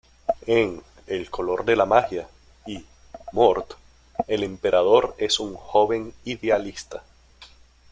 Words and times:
En 0.47 0.81
"El 1.05 1.29
Color 1.29 1.63
de 1.63 1.75
la 1.75 1.85
Magia" 1.85 2.27
y 2.65 2.83
"Mort" 3.33 3.73
el 4.25 4.41
Emperador 4.43 5.13
es 5.19 5.39
un 5.39 5.53
joven 5.53 6.11
idealista. 6.25 7.03